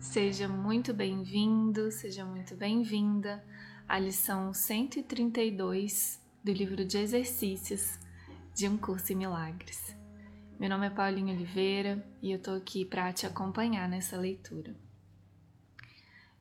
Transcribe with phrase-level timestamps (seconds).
[0.00, 3.44] Seja muito bem-vindo, seja muito bem-vinda
[3.86, 7.98] à lição 132 do livro de exercícios
[8.54, 9.96] de Um Curso em Milagres.
[10.58, 14.74] Meu nome é Paulinho Oliveira e eu tô aqui para te acompanhar nessa leitura.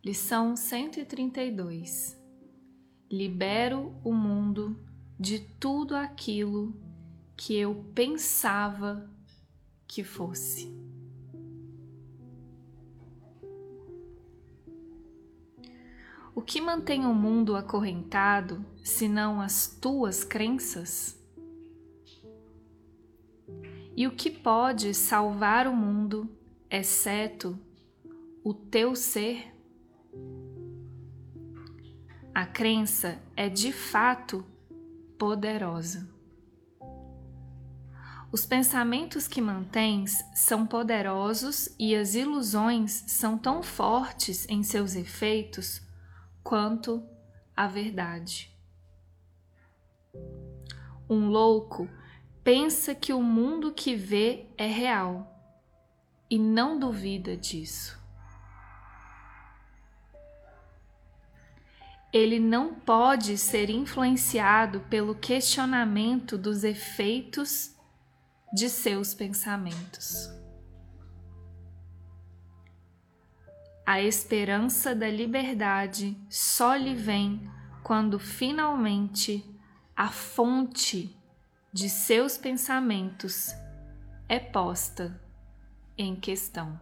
[0.06, 2.16] Lição 132
[3.12, 4.80] Libero o mundo
[5.20, 6.80] de tudo aquilo
[7.36, 9.10] que eu pensava
[9.88, 10.87] que fosse.
[16.38, 21.20] O que mantém o mundo acorrentado, senão as tuas crenças?
[23.96, 26.30] E o que pode salvar o mundo,
[26.70, 27.58] exceto
[28.44, 29.52] o teu ser?
[32.36, 34.46] A crença é de fato
[35.18, 36.08] poderosa.
[38.32, 45.87] Os pensamentos que mantens são poderosos e as ilusões são tão fortes em seus efeitos
[46.48, 47.06] quanto
[47.54, 48.50] a verdade.
[51.10, 51.90] Um louco
[52.42, 55.30] pensa que o mundo que vê é real
[56.30, 58.02] e não duvida disso.
[62.14, 67.76] Ele não pode ser influenciado pelo questionamento dos efeitos
[68.54, 70.30] de seus pensamentos.
[73.88, 77.50] A esperança da liberdade só lhe vem
[77.82, 79.50] quando finalmente
[79.96, 81.18] a fonte
[81.72, 83.54] de seus pensamentos
[84.28, 85.18] é posta
[85.98, 86.78] em questão.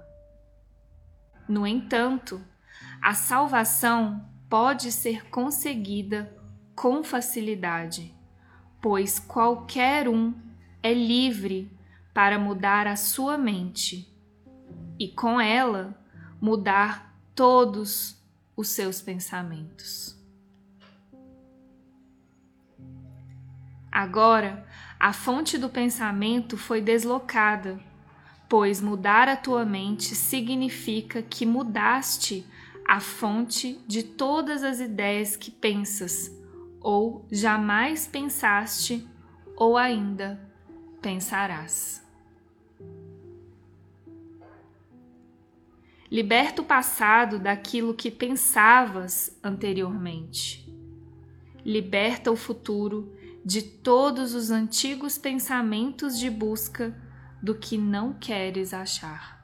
[1.48, 2.44] No entanto,
[3.00, 6.36] a salvação pode ser conseguida
[6.76, 8.16] com facilidade,
[8.82, 10.34] pois qualquer um
[10.82, 11.72] é livre
[12.16, 14.12] para mudar a sua mente
[14.98, 16.04] e com ela
[16.40, 18.22] mudar todos
[18.56, 20.16] os seus pensamentos.
[23.92, 24.66] Agora,
[25.00, 27.80] a fonte do pensamento foi deslocada,
[28.50, 32.46] pois mudar a tua mente significa que mudaste
[32.86, 36.32] a fonte de todas as ideias que pensas,
[36.82, 39.08] ou jamais pensaste,
[39.56, 40.40] ou ainda
[41.02, 42.05] pensarás.
[46.12, 50.72] Liberta o passado daquilo que pensavas anteriormente.
[51.66, 56.96] Liberta o futuro de todos os antigos pensamentos de busca
[57.42, 59.36] do que não queres achar.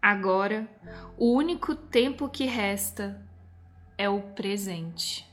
[0.00, 0.68] Agora,
[1.16, 3.26] o único tempo que resta
[3.96, 5.26] é o presente.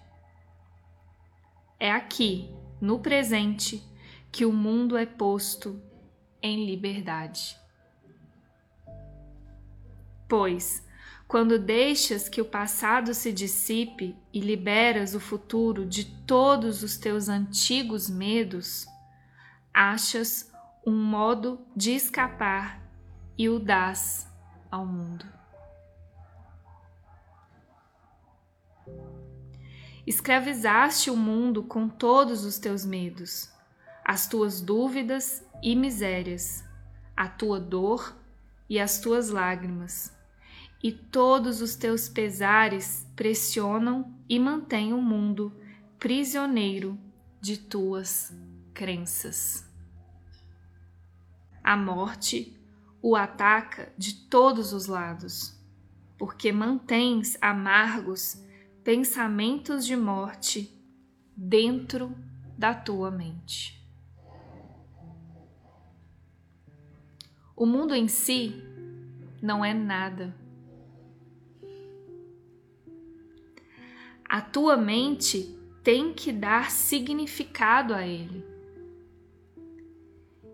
[1.80, 3.84] É aqui, no presente,
[4.32, 5.82] que o mundo é posto
[6.42, 7.58] em liberdade.
[10.30, 10.88] Pois,
[11.28, 17.28] quando deixas que o passado se dissipe e liberas o futuro de todos os teus
[17.28, 18.86] antigos medos,
[19.74, 20.52] achas
[20.86, 22.80] um modo de escapar
[23.36, 24.32] e o dás
[24.70, 25.26] ao mundo.
[30.06, 33.52] Escravizaste o mundo com todos os teus medos,
[34.06, 36.64] as tuas dúvidas e misérias,
[37.18, 38.16] a tua dor
[38.70, 40.19] e as tuas lágrimas
[40.82, 45.54] e todos os teus pesares pressionam e mantêm o mundo
[45.98, 46.98] prisioneiro
[47.42, 48.34] de tuas
[48.74, 49.70] crenças.
[51.62, 52.58] A morte
[53.02, 55.58] o ataca de todos os lados,
[56.18, 58.42] porque mantens amargos
[58.84, 60.74] pensamentos de morte
[61.36, 62.16] dentro
[62.58, 63.80] da tua mente.
[67.56, 68.64] O mundo em si
[69.42, 70.36] não é nada
[74.30, 78.46] A tua mente tem que dar significado a ele.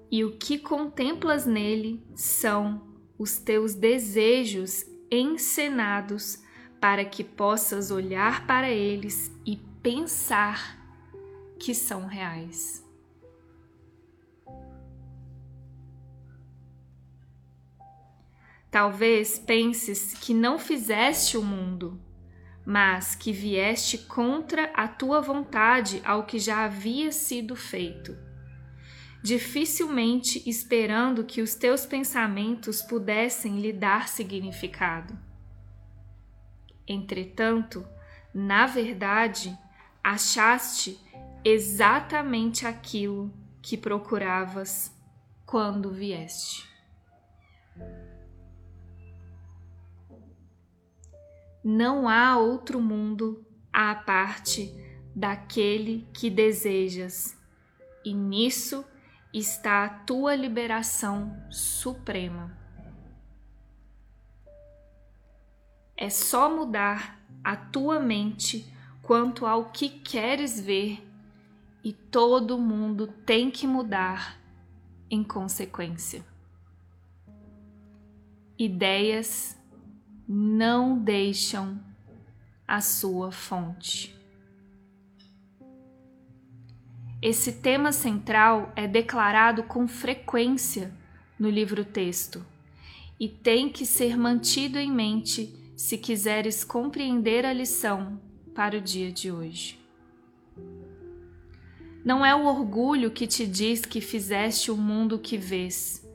[0.09, 2.81] E o que contemplas nele são
[3.19, 6.41] os teus desejos encenados
[6.79, 10.79] para que possas olhar para eles e pensar
[11.59, 12.81] que são reais.
[18.71, 22.04] Talvez penses que não fizeste o mundo
[22.65, 28.17] mas que vieste contra a tua vontade ao que já havia sido feito.
[29.21, 35.17] Dificilmente esperando que os teus pensamentos pudessem lhe dar significado.
[36.87, 37.85] Entretanto,
[38.33, 39.57] na verdade,
[40.03, 40.99] achaste
[41.43, 44.91] exatamente aquilo que procuravas
[45.45, 46.74] quando vieste.
[51.67, 54.71] Não há outro mundo à parte
[55.15, 57.35] daquele que desejas,
[58.05, 58.85] e nisso
[59.33, 62.55] está a tua liberação suprema.
[65.97, 68.71] É só mudar a tua mente
[69.01, 71.03] quanto ao que queres ver,
[71.83, 74.39] e todo mundo tem que mudar
[75.09, 76.23] em consequência.
[78.55, 79.57] Ideias
[80.27, 81.79] não deixam
[82.67, 84.15] a sua fonte.
[87.21, 90.91] Esse tema central é declarado com frequência
[91.39, 92.45] no livro-texto
[93.19, 98.19] e tem que ser mantido em mente se quiseres compreender a lição
[98.53, 99.79] para o dia de hoje.
[102.03, 106.07] Não é o orgulho que te diz que fizeste o mundo que vês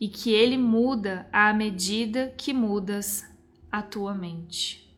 [0.00, 3.27] e que ele muda à medida que mudas
[3.70, 4.88] a tua mente.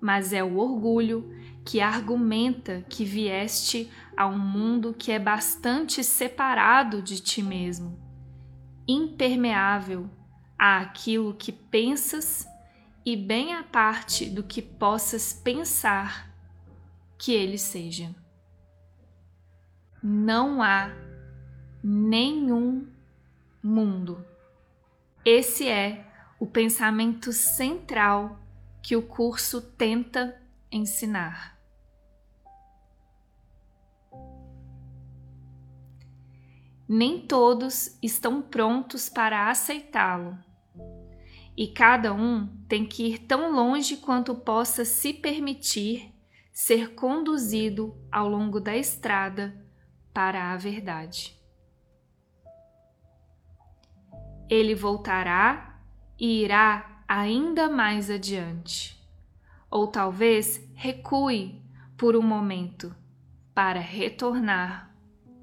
[0.00, 1.30] Mas é o orgulho
[1.64, 7.98] que argumenta que vieste a um mundo que é bastante separado de ti mesmo,
[8.88, 10.08] impermeável
[10.58, 12.46] àquilo que pensas
[13.04, 16.30] e bem à parte do que possas pensar
[17.18, 18.14] que ele seja.
[20.02, 20.90] Não há
[21.82, 22.86] nenhum
[23.62, 24.24] mundo.
[25.24, 26.09] Esse é
[26.40, 28.40] o pensamento central
[28.82, 30.40] que o curso tenta
[30.72, 31.60] ensinar.
[36.88, 40.36] Nem todos estão prontos para aceitá-lo,
[41.54, 46.10] e cada um tem que ir tão longe quanto possa se permitir
[46.50, 49.54] ser conduzido ao longo da estrada
[50.12, 51.38] para a verdade.
[54.48, 55.69] Ele voltará
[56.20, 59.00] e irá ainda mais adiante
[59.70, 61.62] ou talvez recue
[61.96, 62.94] por um momento
[63.54, 64.94] para retornar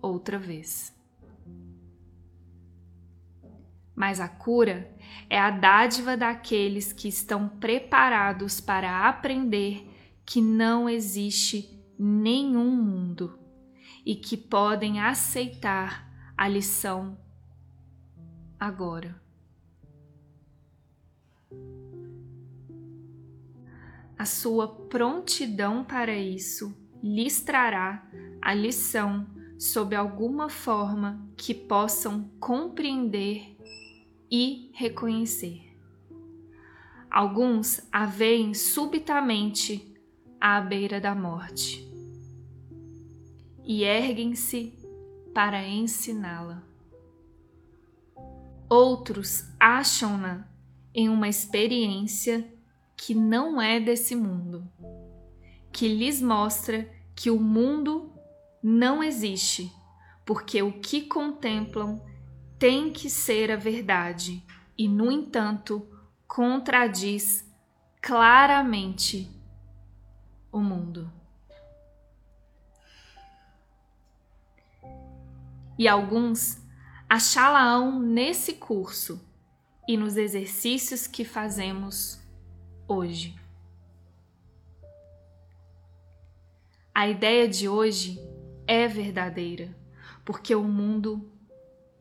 [0.01, 0.95] outra vez.
[3.95, 4.95] Mas a cura
[5.29, 9.89] é a dádiva daqueles que estão preparados para aprender
[10.23, 13.39] que não existe nenhum mundo
[14.05, 16.07] e que podem aceitar
[16.37, 17.17] a lição
[18.59, 19.26] agora.
[24.17, 28.09] A sua prontidão para isso lhes trará
[28.41, 29.27] a lição
[29.57, 33.55] sob alguma forma que possam compreender
[34.29, 35.63] e reconhecer.
[37.09, 39.95] Alguns a veem subitamente
[40.39, 41.87] à beira da morte
[43.63, 44.73] e erguem-se
[45.33, 46.63] para ensiná-la.
[48.69, 50.47] Outros acham-na
[50.93, 52.56] em uma experiência
[52.97, 54.67] que não é desse mundo,
[55.71, 58.11] que lhes mostra que o mundo
[58.61, 59.71] não existe,
[60.25, 62.03] porque o que contemplam
[62.57, 64.43] tem que ser a verdade
[64.75, 65.87] e, no entanto,
[66.27, 67.47] contradiz
[68.01, 69.31] claramente
[70.51, 71.11] o mundo.
[75.77, 76.57] E alguns
[77.07, 79.23] achá-la-ão nesse curso
[79.87, 82.19] e nos exercícios que fazemos
[82.87, 83.35] hoje.
[86.93, 88.19] A ideia de hoje
[88.65, 89.75] é verdadeira,
[90.25, 91.31] porque o mundo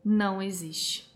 [0.03, 1.07] não existe.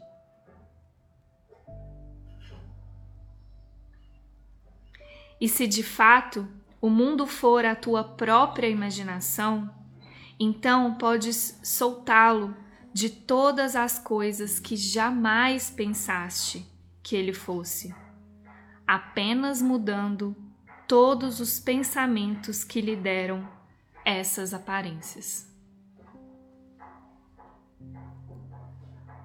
[5.39, 6.47] E se de fato
[6.79, 9.73] o mundo for a tua própria imaginação,
[10.39, 12.55] então podes soltá-lo
[12.93, 16.65] de todas as coisas que jamais pensaste
[17.01, 17.95] que ele fosse
[18.91, 20.35] apenas mudando
[20.85, 23.47] todos os pensamentos que lhe deram
[24.03, 25.49] essas aparências.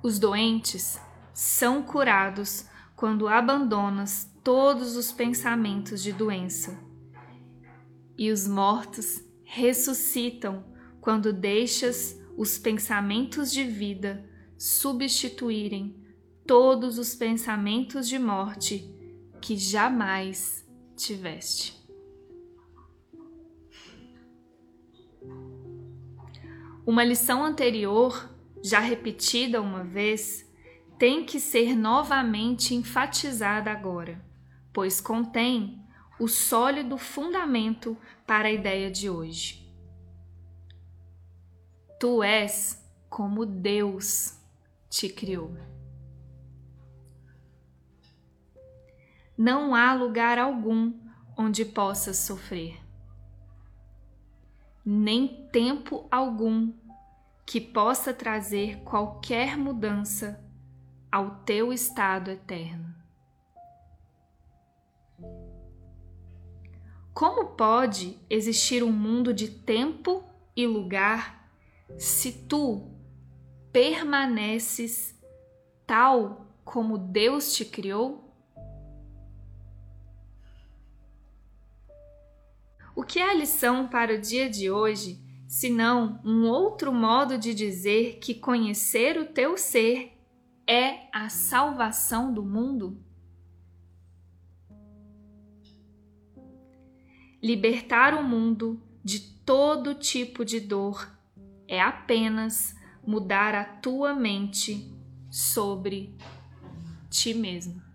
[0.01, 1.01] Os doentes
[1.35, 6.79] são curados quando abandonas todos os pensamentos de doença,
[8.17, 10.65] e os mortos ressuscitam
[11.01, 15.97] quando deixas os pensamentos de vida substituírem
[16.47, 18.96] todos os pensamentos de morte
[19.47, 21.81] que jamais tiveste.
[26.85, 28.29] Uma lição anterior,
[28.61, 30.45] já repetida uma vez,
[30.99, 34.21] tem que ser novamente enfatizada agora,
[34.73, 35.81] pois contém
[36.19, 39.73] o sólido fundamento para a ideia de hoje.
[42.01, 44.41] Tu és como Deus
[44.91, 45.57] te criou.
[49.37, 50.93] Não há lugar algum
[51.37, 52.81] onde possas sofrer,
[54.85, 56.73] nem tempo algum
[57.45, 60.43] que possa trazer qualquer mudança
[61.13, 62.95] ao teu estado eterno.
[67.13, 70.25] Como pode existir um mundo de tempo
[70.55, 71.51] e lugar
[71.97, 72.91] se tu
[73.73, 75.19] permaneces
[75.87, 78.26] tal como Deus te criou?
[83.07, 88.19] Que é a lição para o dia de hoje, senão um outro modo de dizer
[88.19, 90.13] que conhecer o teu ser
[90.67, 93.01] é a salvação do mundo?
[97.43, 101.09] Libertar o mundo de todo tipo de dor
[101.69, 102.75] é apenas
[103.07, 104.93] mudar a tua mente
[105.31, 106.13] sobre
[107.09, 107.86] ti mesmo.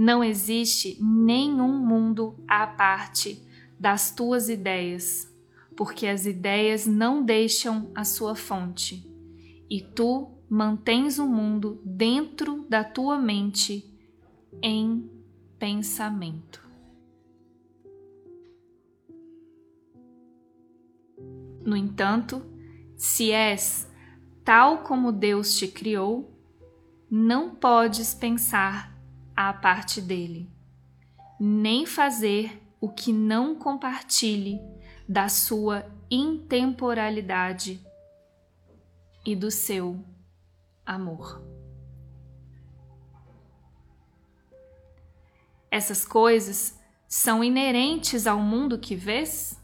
[0.00, 3.44] Não existe nenhum mundo à parte
[3.80, 5.28] das tuas ideias,
[5.76, 9.04] porque as ideias não deixam a sua fonte,
[9.68, 13.92] e tu mantens o mundo dentro da tua mente
[14.62, 15.10] em
[15.58, 16.64] pensamento.
[21.64, 22.40] No entanto,
[22.96, 23.90] se és
[24.44, 26.32] tal como Deus te criou,
[27.10, 28.96] não podes pensar
[29.40, 30.50] à parte dele,
[31.38, 34.60] nem fazer o que não compartilhe
[35.08, 37.80] da sua intemporalidade
[39.24, 40.04] e do seu
[40.84, 41.40] amor.
[45.70, 46.76] Essas coisas
[47.06, 49.56] são inerentes ao mundo que vês?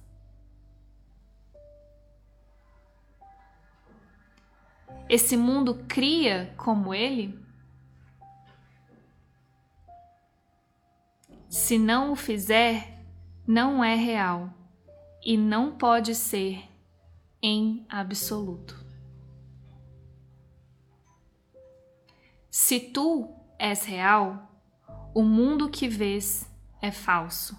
[5.08, 7.43] Esse mundo cria como ele?
[11.54, 12.98] Se não o fizer,
[13.46, 14.52] não é real
[15.24, 16.64] e não pode ser
[17.40, 18.84] em absoluto.
[22.50, 24.52] Se tu és real,
[25.14, 27.56] o mundo que vês é falso,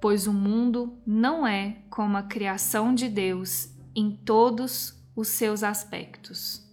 [0.00, 6.69] pois o mundo não é como a criação de Deus em todos os seus aspectos.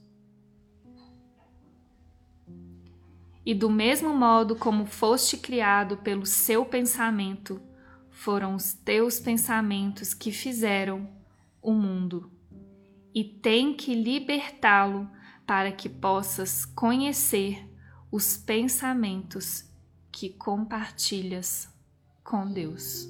[3.48, 7.62] E do mesmo modo como foste criado pelo seu pensamento,
[8.10, 11.10] foram os teus pensamentos que fizeram
[11.62, 12.30] o mundo.
[13.16, 15.10] E tem que libertá-lo
[15.46, 17.66] para que possas conhecer
[18.12, 19.64] os pensamentos
[20.12, 21.74] que compartilhas
[22.26, 23.10] com Deus.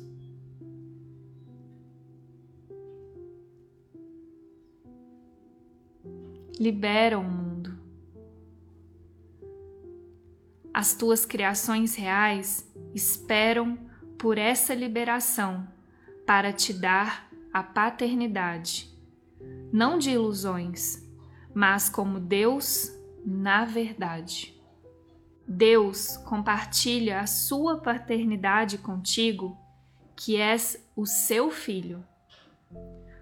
[6.59, 7.46] Libera o mundo.
[10.77, 13.79] As tuas criações reais esperam
[14.15, 15.67] por essa liberação
[16.23, 18.87] para te dar a paternidade,
[19.73, 21.03] não de ilusões
[21.51, 24.55] mas como Deus na verdade.
[25.47, 29.57] Deus compartilha a sua paternidade contigo,
[30.15, 32.05] que és o seu filho,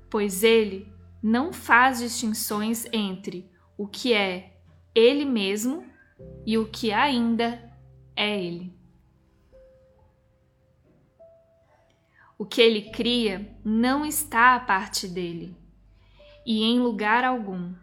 [0.10, 0.94] pois ele
[1.24, 4.60] não faz distinções entre o que é
[4.94, 5.95] ele mesmo
[6.46, 7.74] e o que ainda
[8.16, 8.74] é ele.
[12.38, 15.56] O que ele cria não está a parte dele,
[16.46, 17.74] e em lugar algum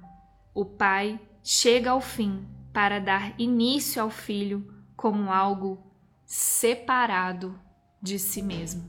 [0.55, 5.83] o pai chega ao fim para dar início ao filho como algo
[6.25, 7.59] separado
[8.01, 8.89] de si mesmo.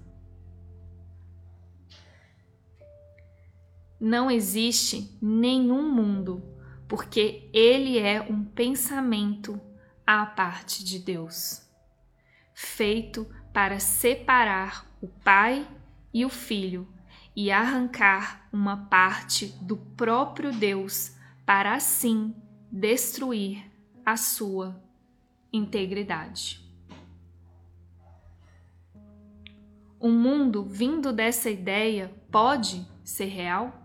[3.99, 6.43] Não existe nenhum mundo,
[6.93, 9.59] porque ele é um pensamento
[10.05, 11.67] à parte de Deus,
[12.53, 15.67] feito para separar o pai
[16.13, 16.87] e o filho
[17.35, 22.35] e arrancar uma parte do próprio Deus para assim
[22.71, 23.71] destruir
[24.05, 24.79] a sua
[25.51, 26.63] integridade.
[29.99, 33.82] Um mundo vindo dessa ideia pode ser real?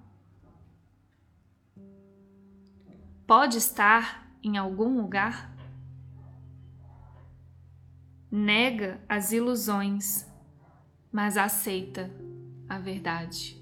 [3.29, 5.57] Pode estar em algum lugar?
[8.29, 10.27] Nega as ilusões,
[11.13, 12.11] mas aceita
[12.69, 13.59] a verdade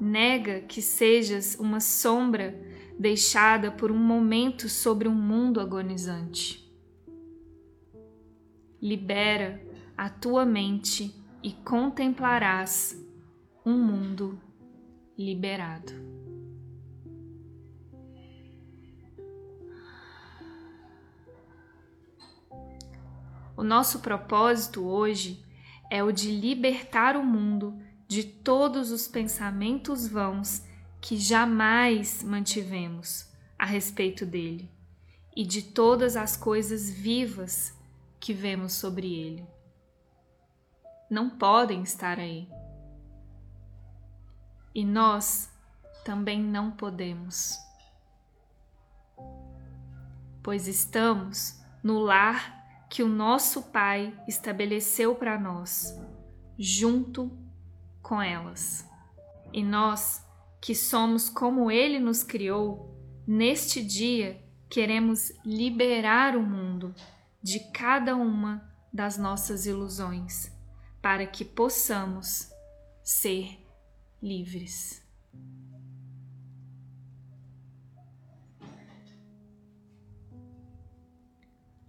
[0.00, 2.58] nega que sejas uma sombra
[2.98, 6.64] deixada por um momento sobre um mundo agonizante.
[8.80, 9.62] Libera
[9.96, 12.96] a tua mente e contemplarás
[13.64, 14.38] um mundo
[15.18, 16.25] liberado.
[23.56, 25.42] O nosso propósito hoje
[25.90, 30.62] é o de libertar o mundo de todos os pensamentos vãos
[31.00, 34.70] que jamais mantivemos a respeito dele
[35.34, 37.74] e de todas as coisas vivas
[38.20, 39.46] que vemos sobre ele.
[41.08, 42.48] Não podem estar aí.
[44.74, 45.50] E nós
[46.04, 47.58] também não podemos,
[50.42, 52.55] pois estamos no lar
[52.88, 55.98] que o nosso Pai estabeleceu para nós,
[56.58, 57.30] junto
[58.02, 58.88] com elas.
[59.52, 60.24] E nós,
[60.60, 62.94] que somos como Ele nos criou,
[63.26, 66.94] neste dia queremos liberar o mundo
[67.42, 70.50] de cada uma das nossas ilusões,
[71.02, 72.50] para que possamos
[73.02, 73.58] ser
[74.22, 75.04] livres.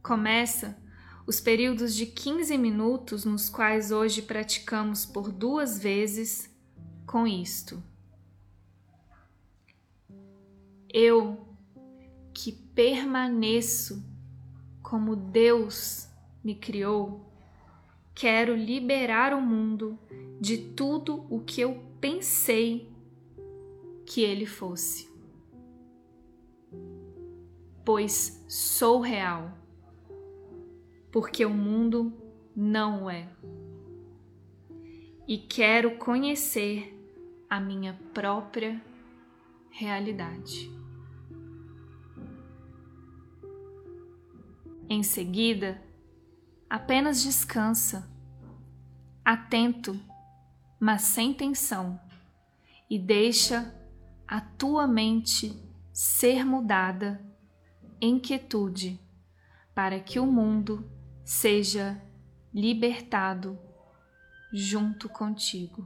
[0.04, 0.87] Começa
[1.28, 6.50] os períodos de 15 minutos nos quais hoje praticamos por duas vezes
[7.06, 7.84] com isto.
[10.88, 11.46] Eu
[12.34, 14.02] que permaneço
[14.82, 16.08] como Deus
[16.42, 17.30] me criou,
[18.16, 20.00] quero liberar o mundo
[20.40, 22.90] de tudo o que eu pensei
[24.06, 25.10] que ele fosse.
[27.84, 29.67] Pois sou real
[31.20, 32.14] porque o mundo
[32.56, 33.28] não é.
[35.28, 36.96] E quero conhecer
[37.50, 38.80] a minha própria
[39.72, 40.72] realidade.
[44.88, 45.82] Em seguida,
[46.70, 48.08] apenas descansa,
[49.26, 50.00] atento,
[50.80, 52.00] mas sem tensão,
[52.88, 53.76] e deixa
[54.28, 55.52] a tua mente
[55.92, 57.20] ser mudada
[58.00, 59.00] em quietude,
[59.74, 60.88] para que o mundo
[61.28, 62.02] seja
[62.54, 63.60] libertado
[64.54, 65.86] junto contigo.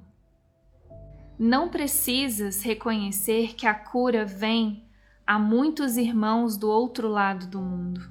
[1.38, 4.86] Não precisas reconhecer que a cura vem
[5.26, 8.08] a muitos irmãos do outro lado do mundo,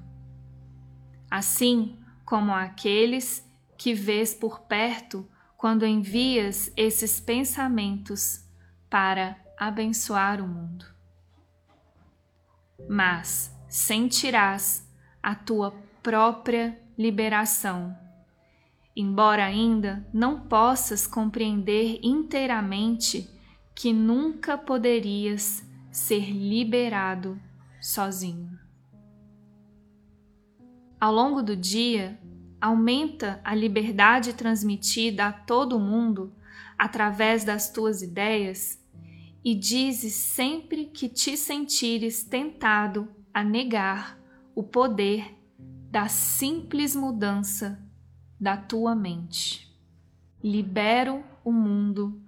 [1.31, 5.25] assim como aqueles que vês por perto
[5.57, 8.45] quando envias esses pensamentos
[8.91, 10.85] para abençoar o mundo.
[12.89, 14.85] Mas sentirás
[15.23, 15.71] a tua
[16.03, 17.97] própria liberação.
[18.95, 23.27] Embora ainda não possas compreender inteiramente
[23.75, 27.41] que nunca poderias ser liberado
[27.81, 28.59] sozinho.
[31.01, 32.21] Ao longo do dia,
[32.61, 36.35] aumenta a liberdade transmitida a todo mundo
[36.79, 38.79] através das tuas ideias
[39.43, 44.19] e dizes sempre que te sentires tentado a negar
[44.55, 45.40] o poder
[45.91, 47.85] da simples mudança
[48.39, 49.69] da tua mente.
[50.43, 52.23] Libero o mundo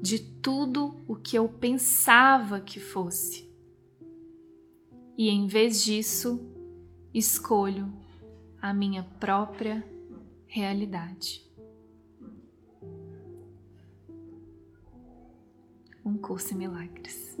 [0.00, 3.48] de tudo o que eu pensava que fosse.
[5.16, 6.40] E em vez disso,
[7.12, 7.92] escolho
[8.60, 9.86] a minha própria
[10.46, 11.46] realidade.
[16.04, 17.36] Um curso em milagres.